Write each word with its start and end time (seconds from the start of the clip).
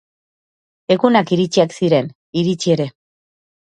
Egunak 0.95 1.33
iritsiak 1.37 1.75
ziren, 1.81 2.11
iritsi 2.43 2.77
ere. 2.77 2.89